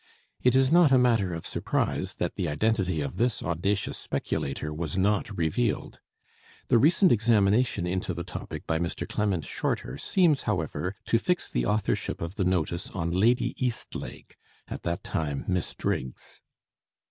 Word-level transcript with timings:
It 0.41 0.55
is 0.55 0.71
not 0.71 0.91
a 0.91 0.97
matter 0.97 1.31
of 1.35 1.45
surprise 1.45 2.15
that 2.15 2.33
the 2.33 2.49
identity 2.49 3.01
of 3.01 3.17
this 3.17 3.43
audacious 3.43 3.99
speculator 3.99 4.73
was 4.73 4.97
not 4.97 5.29
revealed. 5.37 5.99
The 6.69 6.79
recent 6.79 7.11
examination 7.11 7.85
into 7.85 8.15
the 8.15 8.23
topic 8.23 8.65
by 8.65 8.79
Mr. 8.79 9.07
Clement 9.07 9.45
Shorter 9.45 9.99
seems, 9.99 10.41
however, 10.49 10.95
to 11.05 11.19
fix 11.19 11.51
the 11.51 11.67
authorship 11.67 12.19
of 12.19 12.33
the 12.33 12.43
notice 12.45 12.89
on 12.89 13.11
Lady 13.11 13.53
Eastlake, 13.63 14.37
at 14.67 14.81
that 14.81 15.03
time 15.03 15.45
Miss 15.47 15.75
Driggs. 15.75 16.41